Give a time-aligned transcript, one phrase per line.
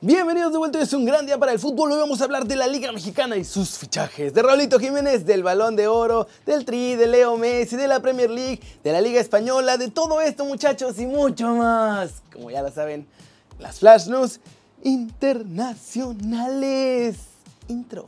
[0.00, 1.90] Bienvenidos de vuelta, es un gran día para el fútbol.
[1.90, 4.32] Hoy vamos a hablar de la Liga Mexicana y sus fichajes.
[4.32, 8.30] De Raulito Jiménez, del Balón de Oro, del Tri, de Leo Messi, de la Premier
[8.30, 12.22] League, de la Liga Española, de todo esto, muchachos, y mucho más.
[12.32, 13.08] Como ya lo saben,
[13.58, 14.38] las Flash News
[14.84, 17.16] internacionales.
[17.66, 18.04] Intro.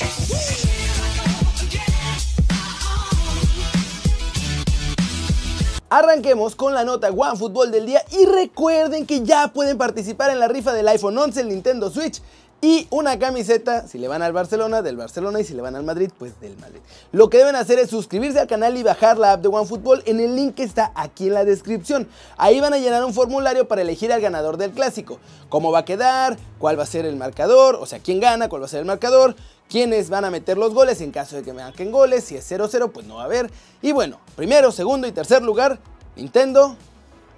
[5.93, 10.47] Arranquemos con la nota OneFootball del día y recuerden que ya pueden participar en la
[10.47, 12.23] rifa del iPhone 11, el Nintendo Switch
[12.63, 15.83] y una camiseta, si le van al Barcelona, del Barcelona y si le van al
[15.83, 16.81] Madrid, pues del Madrid.
[17.11, 20.21] Lo que deben hacer es suscribirse al canal y bajar la app de OneFootball en
[20.21, 22.07] el link que está aquí en la descripción.
[22.37, 25.19] Ahí van a llenar un formulario para elegir al ganador del clásico.
[25.49, 28.61] Cómo va a quedar, cuál va a ser el marcador, o sea, quién gana, cuál
[28.61, 29.37] va a ser el marcador,
[29.71, 32.51] quiénes van a meter los goles en caso de que me marquen goles, si es
[32.51, 33.51] 0-0 pues no va a haber.
[33.81, 35.79] Y bueno, primero, segundo y tercer lugar,
[36.15, 36.77] Nintendo,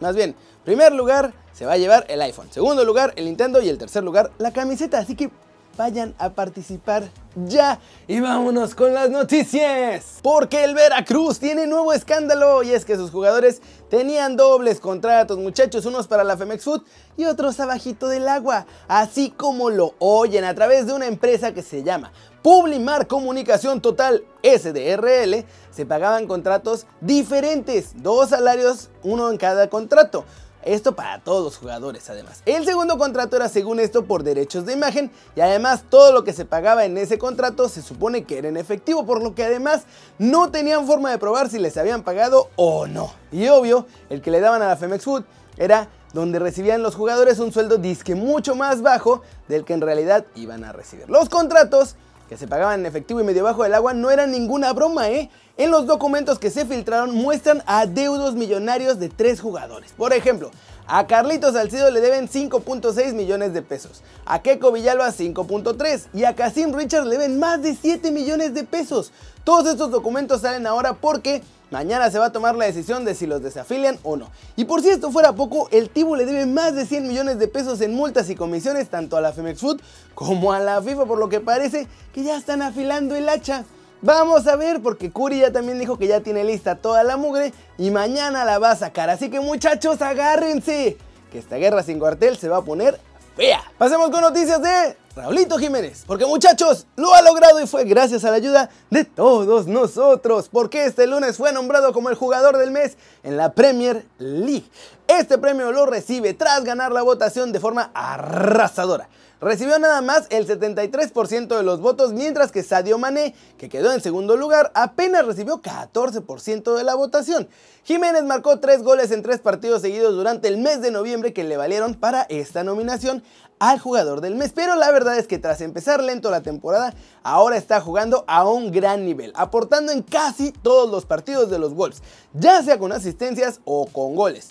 [0.03, 0.35] más bien,
[0.65, 4.03] primer lugar se va a llevar el iPhone, segundo lugar el Nintendo y el tercer
[4.03, 5.31] lugar la camiseta, así que
[5.77, 7.79] vayan a participar ya.
[8.07, 10.19] Y vámonos con las noticias.
[10.23, 15.87] Porque el Veracruz tiene nuevo escándalo y es que sus jugadores tenían dobles contratos, muchachos,
[15.87, 16.83] unos para la Femex Food
[17.17, 21.63] y otros abajito del agua, así como lo oyen a través de una empresa que
[21.63, 29.69] se llama Publimar Comunicación Total SDRL, se pagaban contratos diferentes, dos salarios, uno en cada
[29.69, 30.25] contrato.
[30.65, 32.43] Esto para todos los jugadores además.
[32.47, 36.33] El segundo contrato era según esto por derechos de imagen y además todo lo que
[36.33, 39.83] se pagaba en ese contrato se supone que era en efectivo, por lo que además
[40.19, 43.13] no tenían forma de probar si les habían pagado o no.
[43.33, 45.25] Y obvio, el que le daban a la Femex Food
[45.57, 50.27] era donde recibían los jugadores un sueldo disque mucho más bajo del que en realidad
[50.35, 51.09] iban a recibir.
[51.09, 51.97] Los contratos
[52.33, 55.29] que se pagaban en efectivo y medio bajo del agua no eran ninguna broma, ¿eh?
[55.59, 59.93] En los documentos que se filtraron muestran adeudos millonarios de tres jugadores.
[59.93, 60.51] Por ejemplo,
[60.95, 66.35] a Carlitos Salcido le deben 5.6 millones de pesos, a Keiko Villalba 5.3 y a
[66.35, 69.11] Casim Richards le deben más de 7 millones de pesos.
[69.43, 73.27] Todos estos documentos salen ahora porque Mañana se va a tomar la decisión de si
[73.27, 74.29] los desafilian o no.
[74.57, 77.49] Y por si esto fuera poco, el Tibu le debe más de 100 millones de
[77.49, 79.81] pesos en multas y comisiones tanto a la Femex Food
[80.15, 83.65] como a la FIFA, por lo que parece que ya están afilando el hacha.
[84.05, 87.53] Vamos a ver, porque Curi ya también dijo que ya tiene lista toda la mugre
[87.79, 89.09] y mañana la va a sacar.
[89.09, 90.97] Así que muchachos, agárrense,
[91.31, 92.99] que esta guerra sin cuartel se va a poner
[93.37, 93.63] fea.
[93.79, 96.03] Pasemos con noticias de Raulito Jiménez.
[96.05, 100.49] Porque muchachos, lo ha logrado y fue gracias a la ayuda de todos nosotros.
[100.51, 104.65] Porque este lunes fue nombrado como el jugador del mes en la Premier League.
[105.07, 109.09] Este premio lo recibe tras ganar la votación de forma arrasadora.
[109.43, 114.01] Recibió nada más el 73% de los votos, mientras que Sadio Mané, que quedó en
[114.01, 117.49] segundo lugar, apenas recibió 14% de la votación.
[117.83, 121.57] Jiménez marcó tres goles en tres partidos seguidos durante el mes de noviembre que le
[121.57, 123.25] valieron para esta nominación
[123.59, 124.53] al jugador del mes.
[124.55, 128.71] Pero la verdad es que tras empezar lento la temporada, ahora está jugando a un
[128.71, 132.01] gran nivel, aportando en casi todos los partidos de los Wolves,
[132.33, 134.51] ya sea con asistencias o con goles.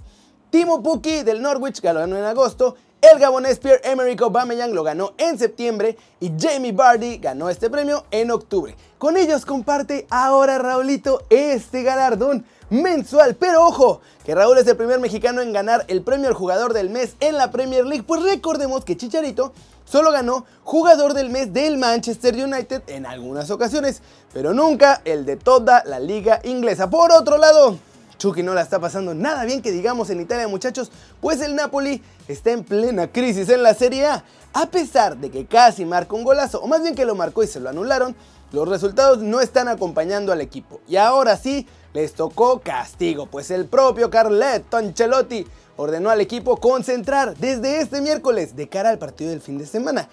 [0.50, 5.98] Timo Pukki del Norwich ganó en agosto el gabonés Pierre-Emerick Aubameyang lo ganó en septiembre
[6.20, 8.76] y Jamie Vardy ganó este premio en octubre.
[8.98, 13.36] Con ellos comparte ahora Raulito este galardón mensual.
[13.36, 16.90] Pero ojo, que Raúl es el primer mexicano en ganar el premio al jugador del
[16.90, 18.04] mes en la Premier League.
[18.04, 19.54] Pues recordemos que Chicharito
[19.84, 24.02] solo ganó jugador del mes del Manchester United en algunas ocasiones,
[24.34, 26.90] pero nunca el de toda la liga inglesa.
[26.90, 27.78] Por otro lado,
[28.22, 32.04] Chucky no la está pasando nada bien que digamos en Italia muchachos, pues el Napoli
[32.28, 34.24] está en plena crisis en la Serie A.
[34.54, 37.48] A pesar de que casi marcó un golazo, o más bien que lo marcó y
[37.48, 38.16] se lo anularon,
[38.52, 40.82] los resultados no están acompañando al equipo.
[40.88, 47.36] Y ahora sí, les tocó castigo, pues el propio Carletto Ancelotti ordenó al equipo concentrar
[47.38, 50.10] desde este miércoles de cara al partido del fin de semana.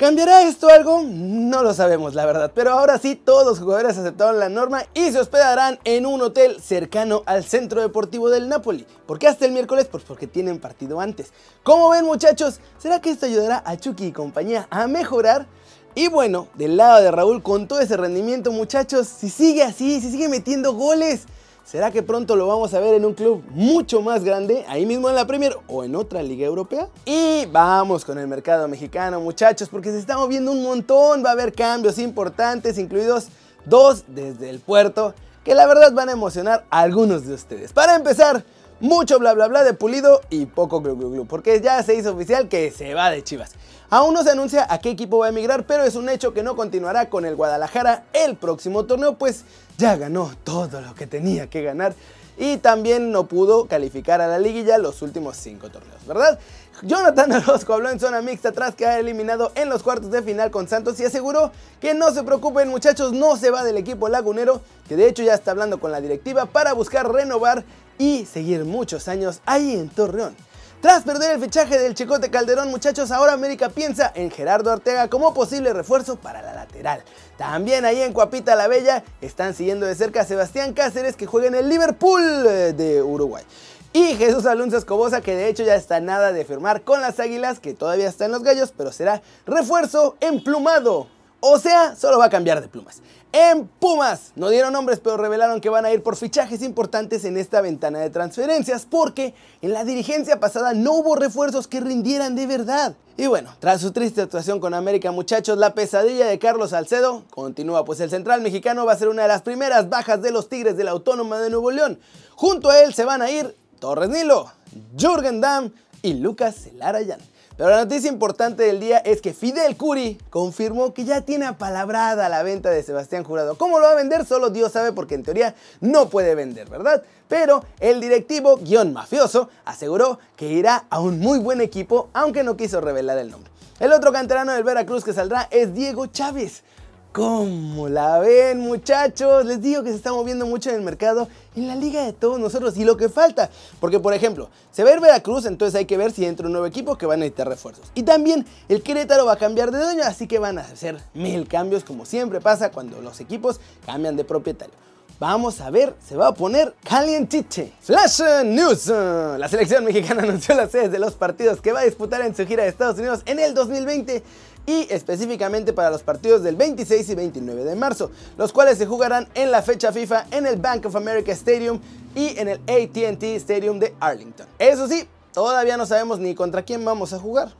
[0.00, 1.02] ¿Cambiará esto algo?
[1.04, 2.52] No lo sabemos, la verdad.
[2.54, 6.58] Pero ahora sí, todos los jugadores aceptaron la norma y se hospedarán en un hotel
[6.62, 8.86] cercano al centro deportivo del Napoli.
[9.06, 9.88] ¿Por qué hasta el miércoles?
[9.90, 11.34] Pues porque tienen partido antes.
[11.62, 12.60] ¿Cómo ven, muchachos?
[12.78, 15.46] ¿Será que esto ayudará a Chucky y compañía a mejorar?
[15.94, 20.10] Y bueno, del lado de Raúl, con todo ese rendimiento, muchachos, si sigue así, si
[20.10, 21.24] sigue metiendo goles,
[21.64, 25.08] ¿Será que pronto lo vamos a ver en un club mucho más grande, ahí mismo
[25.08, 26.88] en la Premier o en otra liga europea?
[27.04, 31.32] Y vamos con el mercado mexicano, muchachos, porque se está moviendo un montón, va a
[31.32, 33.28] haber cambios importantes, incluidos
[33.66, 35.14] dos desde el puerto,
[35.44, 37.72] que la verdad van a emocionar a algunos de ustedes.
[37.72, 38.44] Para empezar,
[38.80, 42.12] mucho bla bla bla de Pulido y poco glu glu glu, porque ya se hizo
[42.12, 43.52] oficial que se va de Chivas.
[43.90, 46.42] Aún no se anuncia a qué equipo va a emigrar, pero es un hecho que
[46.42, 49.44] no continuará con el Guadalajara el próximo torneo, pues
[49.78, 51.94] ya ganó todo lo que tenía que ganar
[52.38, 56.38] y también no pudo calificar a la liguilla los últimos cinco torneos, ¿verdad?
[56.82, 60.68] Jonathan Orozco habló en zona mixta tras quedar eliminado en los cuartos de final con
[60.68, 64.96] Santos y aseguró que no se preocupen muchachos, no se va del equipo lagunero, que
[64.96, 67.64] de hecho ya está hablando con la directiva para buscar renovar
[67.98, 70.34] y seguir muchos años ahí en Torreón.
[70.80, 75.34] Tras perder el fichaje del Chicote Calderón, muchachos, ahora América piensa en Gerardo Ortega como
[75.34, 77.02] posible refuerzo para la lateral.
[77.36, 81.48] También ahí en Cuapita la Bella están siguiendo de cerca a Sebastián Cáceres que juega
[81.48, 83.44] en el Liverpool eh, de Uruguay.
[83.92, 87.58] Y Jesús Alonso Escobosa, que de hecho ya está nada de firmar con las Águilas,
[87.58, 91.08] que todavía está en los gallos, pero será refuerzo emplumado.
[91.40, 93.02] O sea, solo va a cambiar de plumas.
[93.32, 97.36] En Pumas, no dieron nombres, pero revelaron que van a ir por fichajes importantes en
[97.36, 102.46] esta ventana de transferencias, porque en la dirigencia pasada no hubo refuerzos que rindieran de
[102.46, 102.94] verdad.
[103.16, 107.84] Y bueno, tras su triste actuación con América, muchachos, la pesadilla de Carlos Salcedo continúa,
[107.84, 110.76] pues el central mexicano va a ser una de las primeras bajas de los Tigres
[110.76, 112.00] de la Autónoma de Nuevo León.
[112.34, 114.52] Junto a él se van a ir Torres Nilo,
[114.96, 115.72] Jürgen Damm
[116.02, 117.18] y Lucas Celarayán.
[117.56, 122.28] Pero la noticia importante del día es que Fidel Curi confirmó que ya tiene apalabrada
[122.28, 123.58] la venta de Sebastián Jurado.
[123.58, 124.24] ¿Cómo lo va a vender?
[124.24, 127.02] Solo Dios sabe porque en teoría no puede vender, ¿verdad?
[127.28, 132.56] Pero el directivo guion mafioso aseguró que irá a un muy buen equipo, aunque no
[132.56, 133.50] quiso revelar el nombre.
[133.78, 136.62] El otro canterano del Veracruz que saldrá es Diego Chávez.
[137.12, 139.44] ¿Cómo la ven muchachos?
[139.44, 141.26] Les digo que se está moviendo mucho en el mercado,
[141.56, 143.50] en la liga de todos nosotros y lo que falta.
[143.80, 146.96] Porque por ejemplo, se ir Veracruz, entonces hay que ver si entra un nuevo equipo
[146.96, 147.90] que va a necesitar refuerzos.
[147.96, 151.48] Y también el Querétaro va a cambiar de dueño, así que van a hacer mil
[151.48, 154.74] cambios como siempre pasa cuando los equipos cambian de propietario.
[155.20, 157.74] Vamos a ver, se va a poner calientiche.
[157.82, 158.86] Flash News.
[158.86, 162.46] La selección mexicana anunció las sedes de los partidos que va a disputar en su
[162.46, 164.22] gira de Estados Unidos en el 2020
[164.66, 169.28] y específicamente para los partidos del 26 y 29 de marzo, los cuales se jugarán
[169.34, 171.80] en la fecha FIFA en el Bank of America Stadium
[172.14, 174.46] y en el ATT Stadium de Arlington.
[174.58, 177.52] Eso sí, todavía no sabemos ni contra quién vamos a jugar.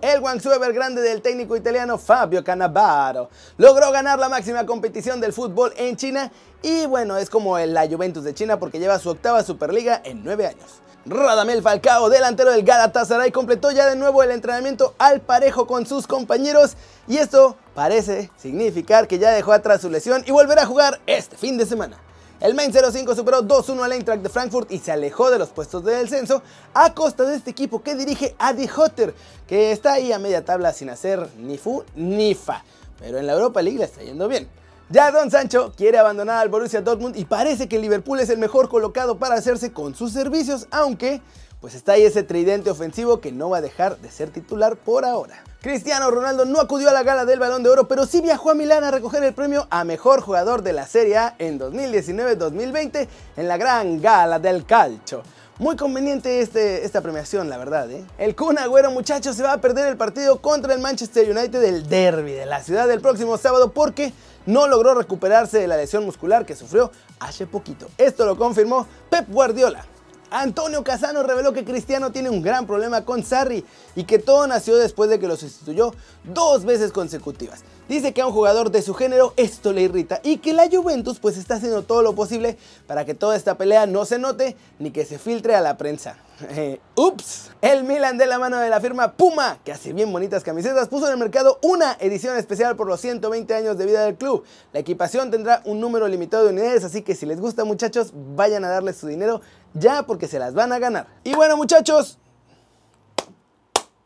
[0.00, 5.72] El Guangzhou Evergrande del técnico italiano Fabio Cannavaro logró ganar la máxima competición del fútbol
[5.76, 6.30] en China
[6.62, 10.46] y bueno, es como la Juventus de China porque lleva su octava Superliga en nueve
[10.46, 10.82] años.
[11.06, 16.06] Radamel Falcao, delantero del Galatasaray, completó ya de nuevo el entrenamiento al parejo con sus
[16.06, 16.76] compañeros
[17.06, 21.36] y esto parece significar que ya dejó atrás su lesión y volverá a jugar este
[21.36, 21.98] fin de semana.
[22.40, 25.84] El Main 05 superó 2-1 al Eintracht de Frankfurt y se alejó de los puestos
[25.84, 26.42] de descenso
[26.74, 29.14] a costa de este equipo que dirige Adi Hotter,
[29.46, 32.64] que está ahí a media tabla sin hacer ni fu ni fa,
[32.98, 34.48] pero en la Europa League le está yendo bien.
[34.90, 38.68] Ya Don Sancho quiere abandonar al Borussia Dortmund y parece que Liverpool es el mejor
[38.68, 41.22] colocado para hacerse con sus servicios, aunque
[41.64, 45.06] pues está ahí ese tridente ofensivo que no va a dejar de ser titular por
[45.06, 45.42] ahora.
[45.62, 48.54] Cristiano Ronaldo no acudió a la gala del Balón de Oro, pero sí viajó a
[48.54, 53.08] Milán a recoger el premio a Mejor Jugador de la Serie A en 2019-2020
[53.38, 55.22] en la gran gala del calcio.
[55.58, 57.90] Muy conveniente este, esta premiación, la verdad.
[57.90, 58.04] ¿eh?
[58.18, 61.88] El Kun Agüero, muchachos, se va a perder el partido contra el Manchester United del
[61.88, 64.12] derby de la ciudad del próximo sábado porque
[64.44, 67.86] no logró recuperarse de la lesión muscular que sufrió hace poquito.
[67.96, 69.86] Esto lo confirmó Pep Guardiola.
[70.30, 74.76] Antonio Casano reveló que Cristiano tiene un gran problema con Sarri y que todo nació
[74.76, 75.92] después de que lo sustituyó
[76.24, 77.62] dos veces consecutivas.
[77.88, 81.18] Dice que a un jugador de su género esto le irrita y que la Juventus
[81.18, 82.56] pues está haciendo todo lo posible
[82.86, 86.16] para que toda esta pelea no se note ni que se filtre a la prensa.
[86.50, 90.42] Eh, ups, el Milan de la mano de la firma Puma, que hace bien bonitas
[90.42, 94.16] camisetas, puso en el mercado una edición especial por los 120 años de vida del
[94.16, 94.42] club.
[94.72, 98.64] La equipación tendrá un número limitado de unidades, así que si les gusta muchachos, vayan
[98.64, 99.42] a darle su dinero
[99.74, 101.06] ya porque se las van a ganar.
[101.24, 102.18] Y bueno muchachos,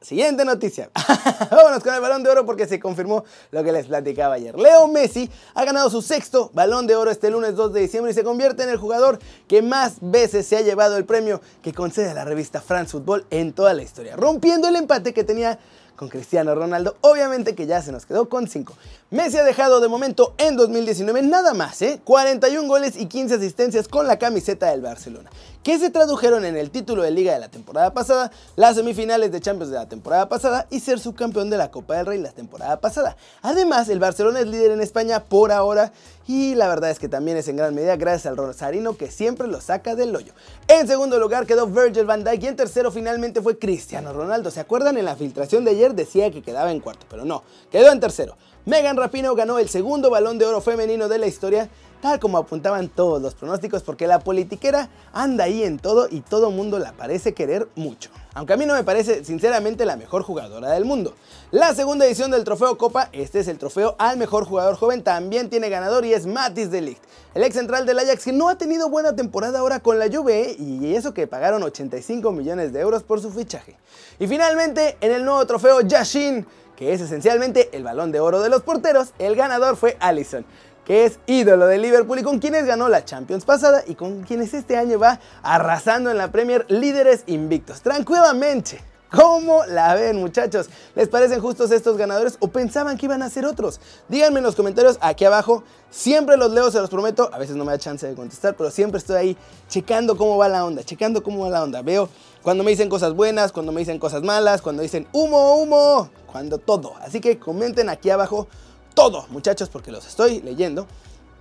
[0.01, 0.91] Siguiente noticia.
[1.51, 4.57] Vámonos con el balón de oro porque se confirmó lo que les platicaba ayer.
[4.57, 8.15] Leo Messi ha ganado su sexto balón de oro este lunes 2 de diciembre y
[8.15, 12.15] se convierte en el jugador que más veces se ha llevado el premio que concede
[12.15, 15.59] la revista France Football en toda la historia, rompiendo el empate que tenía
[15.99, 18.73] con Cristiano Ronaldo, obviamente que ya se nos quedó con 5.
[19.11, 22.01] Messi ha dejado de momento en 2019 nada más, ¿eh?
[22.05, 25.29] 41 goles y 15 asistencias con la camiseta del Barcelona,
[25.63, 29.41] que se tradujeron en el título de liga de la temporada pasada, las semifinales de
[29.41, 32.81] Champions de la temporada pasada y ser subcampeón de la Copa del Rey la temporada
[32.81, 33.17] pasada.
[33.43, 35.93] Además, el Barcelona es líder en España por ahora
[36.27, 39.49] y la verdad es que también es en gran medida gracias al Rosarino que siempre
[39.49, 40.33] lo saca del hoyo.
[40.69, 44.51] En segundo lugar quedó Virgil van Dijk y en tercero finalmente fue Cristiano Ronaldo.
[44.51, 44.97] ¿Se acuerdan?
[44.99, 48.37] En la filtración de ayer decía que quedaba en cuarto, pero no, quedó en tercero.
[48.67, 51.69] Megan Rapinoe ganó el segundo balón de oro femenino de la historia
[52.01, 56.51] tal como apuntaban todos los pronósticos, porque la politiquera anda ahí en todo y todo
[56.51, 58.11] mundo la parece querer mucho.
[58.35, 61.15] Aunque a mí no me parece sinceramente la mejor jugadora del mundo.
[61.51, 65.51] La segunda edición del trofeo Copa, este es el trofeo al mejor jugador joven, también
[65.51, 67.03] tiene ganador y es Matis de Ligt.
[67.35, 70.57] El ex central del Ajax que no ha tenido buena temporada ahora con la Juve
[70.59, 73.77] y eso que pagaron 85 millones de euros por su fichaje.
[74.19, 76.47] Y finalmente en el nuevo trofeo Yashin,
[76.79, 80.47] que es esencialmente el balón de oro de los porteros, el ganador fue Allison
[80.85, 84.55] que es ídolo de Liverpool y con quienes ganó la Champions pasada y con quienes
[84.55, 87.83] este año va arrasando en la Premier líderes invictos.
[87.83, 88.81] Tranquilamente.
[89.11, 90.69] ¿Cómo la ven muchachos?
[90.95, 93.81] ¿Les parecen justos estos ganadores o pensaban que iban a ser otros?
[94.09, 95.63] Díganme en los comentarios aquí abajo.
[95.91, 97.29] Siempre los leo, se los prometo.
[97.35, 99.37] A veces no me da chance de contestar, pero siempre estoy ahí
[99.69, 101.83] checando cómo va la onda, checando cómo va la onda.
[101.83, 102.09] Veo
[102.43, 106.59] cuando me dicen cosas buenas, cuando me dicen cosas malas, cuando dicen humo, humo, cuando
[106.59, 106.95] todo.
[107.01, 108.49] Así que comenten aquí abajo
[108.95, 110.87] todo, muchachos, porque los estoy leyendo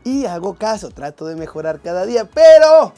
[0.03, 2.93] y hago caso, trato de mejorar cada día, pero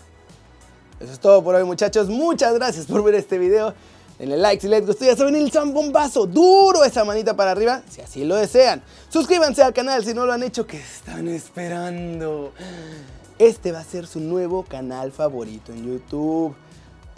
[1.00, 2.08] eso es todo por hoy, muchachos.
[2.10, 3.74] Muchas gracias por ver este video.
[4.20, 8.02] Denle like si les gustó, ya saben, el zambombazo, duro esa manita para arriba, si
[8.02, 8.84] así lo desean.
[9.08, 12.52] Suscríbanse al canal si no lo han hecho, que están esperando.
[13.38, 16.54] Este va a ser su nuevo canal favorito en YouTube.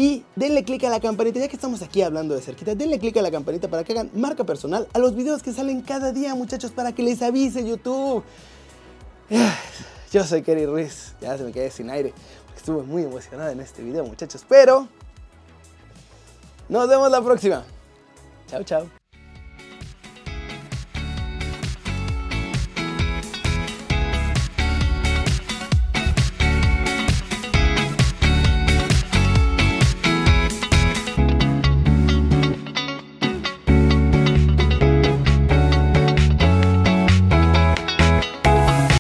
[0.01, 3.15] Y denle click a la campanita, ya que estamos aquí hablando de cerquita, denle click
[3.17, 6.33] a la campanita para que hagan marca personal a los videos que salen cada día,
[6.33, 8.23] muchachos, para que les avise YouTube.
[10.11, 12.15] Yo soy Kerry Ruiz, ya se me quedé sin aire,
[12.45, 14.87] porque estuve muy emocionada en este video, muchachos, pero
[16.67, 17.63] nos vemos la próxima.
[18.47, 19.00] Chao, chao.